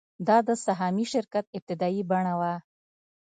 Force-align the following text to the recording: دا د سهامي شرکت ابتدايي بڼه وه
دا 0.27 0.37
د 0.47 0.49
سهامي 0.65 1.05
شرکت 1.13 1.45
ابتدايي 1.57 2.01
بڼه 2.11 2.33
وه 2.39 2.53